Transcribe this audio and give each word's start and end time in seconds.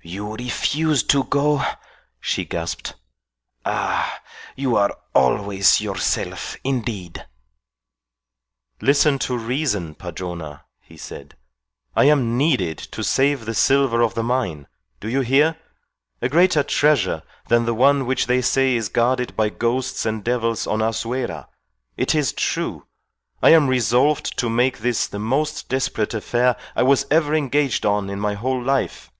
"You 0.00 0.36
refuse 0.36 1.02
to 1.02 1.24
go?" 1.24 1.60
she 2.20 2.44
gasped. 2.44 2.94
"Ah! 3.64 4.20
you 4.54 4.76
are 4.76 4.96
always 5.12 5.80
yourself, 5.80 6.56
indeed." 6.62 7.26
"Listen 8.80 9.18
to 9.18 9.36
reason, 9.36 9.96
Padrona," 9.96 10.64
he 10.78 10.96
said. 10.96 11.36
"I 11.96 12.04
am 12.04 12.36
needed 12.38 12.78
to 12.78 13.02
save 13.02 13.44
the 13.44 13.54
silver 13.56 14.00
of 14.00 14.14
the 14.14 14.22
mine. 14.22 14.68
Do 15.00 15.08
you 15.08 15.22
hear? 15.22 15.56
A 16.22 16.28
greater 16.28 16.62
treasure 16.62 17.24
than 17.48 17.64
the 17.64 17.74
one 17.74 18.06
which 18.06 18.26
they 18.28 18.40
say 18.40 18.76
is 18.76 18.88
guarded 18.88 19.34
by 19.34 19.48
ghosts 19.48 20.06
and 20.06 20.22
devils 20.22 20.64
on 20.64 20.78
Azuera. 20.80 21.48
It 21.96 22.14
is 22.14 22.32
true. 22.32 22.86
I 23.42 23.50
am 23.50 23.66
resolved 23.66 24.38
to 24.38 24.48
make 24.48 24.78
this 24.78 25.08
the 25.08 25.18
most 25.18 25.68
desperate 25.68 26.14
affair 26.14 26.54
I 26.76 26.84
was 26.84 27.04
ever 27.10 27.34
engaged 27.34 27.84
on 27.84 28.08
in 28.08 28.20
my 28.20 28.34
whole 28.34 28.62
life." 28.62 29.10